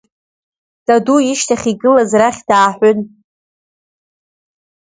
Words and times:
Даду 0.85 1.17
ишьҭахь 1.31 1.65
игылаз 1.71 2.11
рахь 2.19 2.41
дааҳәын… 2.47 2.99